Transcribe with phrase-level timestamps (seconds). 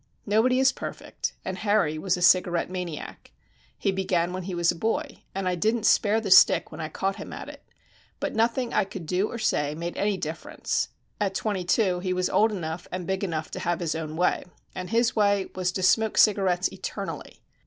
[0.25, 3.31] Nobody is perfect, and Harry was a cigarette maniac.
[3.77, 6.89] He began when he was a boy, and I didn't spare the stick when I
[6.89, 7.63] caught him at it.
[8.19, 12.31] But nothing I could say or do made any difference; at twenty two he was
[12.31, 14.43] old enough and big enough to have his own way,
[14.73, 17.43] and his way was to smoke cigarettes eternally.